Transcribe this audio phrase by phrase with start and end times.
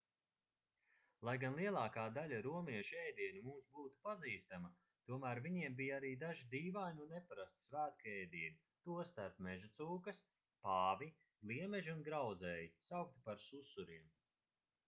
[1.27, 4.71] lai gan lielākā daļa romiešu ēdienu mums būtu pazīstama
[5.11, 8.59] tomēr viņiem bija arī daži dīvaini un neparasti svētku ēdieni
[8.89, 10.23] tostarp mežacūkas
[10.67, 11.11] pāvi
[11.51, 14.11] gliemeži un grauzēji saukti par susuriem